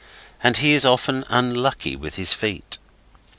And 0.41 0.57
he 0.57 0.73
is 0.73 0.83
often 0.83 1.25
unlucky 1.29 1.95
with 1.95 2.15
his 2.15 2.33
feet. 2.33 2.79